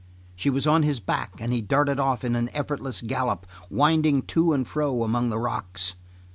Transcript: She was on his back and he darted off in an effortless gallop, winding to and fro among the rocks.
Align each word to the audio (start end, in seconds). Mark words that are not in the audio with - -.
She 0.35 0.49
was 0.49 0.65
on 0.65 0.81
his 0.81 0.99
back 0.99 1.33
and 1.39 1.53
he 1.53 1.61
darted 1.61 1.99
off 1.99 2.23
in 2.23 2.35
an 2.35 2.49
effortless 2.53 3.01
gallop, 3.03 3.45
winding 3.69 4.23
to 4.33 4.51
and 4.51 4.67
fro 4.67 5.03
among 5.03 5.29
the 5.29 5.37
rocks. 5.37 5.93